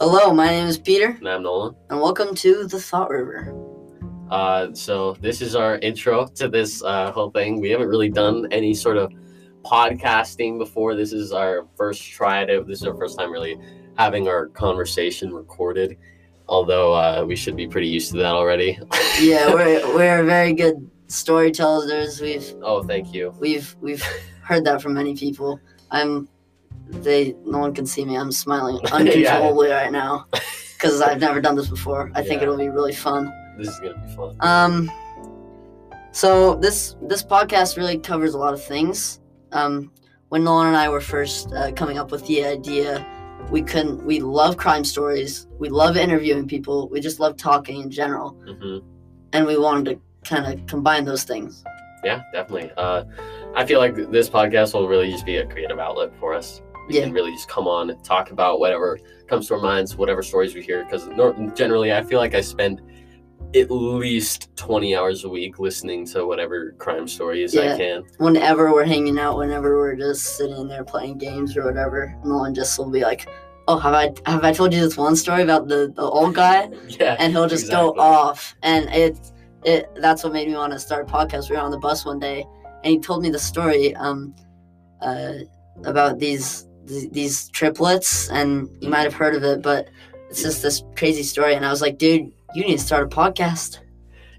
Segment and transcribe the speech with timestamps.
[0.00, 1.74] Hello, my name is Peter, And I'm Nolan.
[1.90, 3.54] and welcome to the Thought River.
[4.30, 7.60] Uh, so this is our intro to this uh, whole thing.
[7.60, 9.12] We haven't really done any sort of
[9.62, 10.94] podcasting before.
[10.94, 12.66] This is our first try at it.
[12.66, 13.58] This is our first time really
[13.98, 15.98] having our conversation recorded.
[16.48, 18.78] Although uh, we should be pretty used to that already.
[19.20, 22.22] Yeah, we're we're very good storytellers.
[22.22, 23.34] We've oh, thank you.
[23.38, 24.02] we've we've
[24.42, 25.60] heard that from many people.
[25.90, 26.26] I'm
[26.92, 28.16] they no one can see me.
[28.16, 30.26] I'm smiling uncontrollably right now
[30.74, 32.10] because I've never done this before.
[32.14, 33.32] I think it'll be really fun.
[33.58, 34.36] This is gonna be fun.
[34.40, 34.90] Um,
[36.12, 39.20] so this this podcast really covers a lot of things.
[39.52, 39.92] Um,
[40.28, 43.04] when Nolan and I were first uh, coming up with the idea,
[43.50, 44.04] we couldn't.
[44.04, 45.46] We love crime stories.
[45.58, 46.88] We love interviewing people.
[46.88, 48.78] We just love talking in general, hmm
[49.32, 51.62] and we wanted to kind of combine those things.
[52.02, 52.72] Yeah, definitely.
[52.76, 53.04] Uh,
[53.54, 56.62] I feel like this podcast will really just be a creative outlet for us.
[56.90, 57.04] We Yeah.
[57.04, 60.54] can really just come on and talk about whatever comes to our minds, whatever stories
[60.56, 60.84] we hear.
[60.84, 61.08] Because
[61.54, 62.82] generally, I feel like I spend
[63.54, 67.74] at least 20 hours a week listening to whatever crime stories Yeah.
[67.74, 68.02] I can.
[68.18, 72.76] Whenever we're hanging out, whenever we're just sitting there playing games or whatever, Nolan just
[72.76, 73.28] will be like,
[73.68, 76.70] "Oh, have I have I told you this one story about the the old guy?"
[77.00, 77.14] Yeah.
[77.20, 79.32] and he'll just go off and it's
[79.64, 82.04] it that's what made me want to start a podcast we were on the bus
[82.04, 82.44] one day
[82.82, 84.34] and he told me the story um
[85.02, 85.32] uh
[85.84, 89.88] about these th- these triplets and you might have heard of it but
[90.28, 93.16] it's just this crazy story and i was like dude you need to start a
[93.16, 93.78] podcast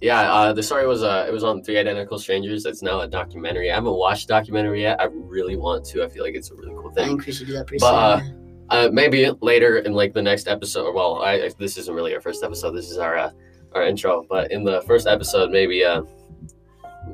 [0.00, 2.64] Yeah, uh, the story was uh, it was on Three Identical Strangers.
[2.66, 3.68] It's now a documentary.
[3.72, 5.00] I haven't watched the documentary yet.
[5.00, 6.04] I really want to.
[6.04, 7.04] I feel like it's a really cool thing.
[7.04, 10.22] i think we should do that pretty But, soon Uh, maybe later in like the
[10.22, 10.94] next episode.
[10.94, 12.72] Well, I, I- this isn't really our first episode.
[12.78, 13.30] This is our uh,
[13.74, 14.24] our intro.
[14.30, 16.02] But in the first episode, maybe uh,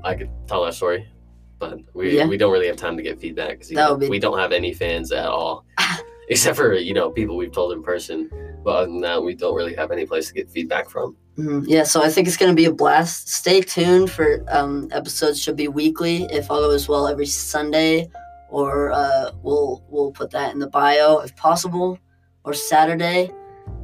[0.05, 1.09] I could tell our story.
[1.59, 2.27] But we, Yeah.
[2.27, 5.13] we don't really have time to get feedback because be- we don't have any fans
[5.13, 5.65] at all,
[6.29, 8.29] except for you know people we've told in person.
[8.65, 11.17] But other than that, we don't really have any place to get feedback from.
[11.39, 11.65] Mhm.
[11.67, 15.43] yeah so i think it's going to be a blast stay tuned for um episodes
[15.43, 18.09] should be weekly if all goes well every sunday
[18.51, 21.99] or uh we'll we'll put that in the bio if possible
[22.45, 23.33] or saturday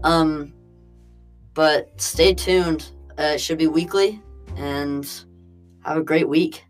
[0.04, 0.52] um
[1.54, 4.22] but stay tuned uh, it should be weekly
[4.56, 5.24] and
[5.84, 6.64] have a great week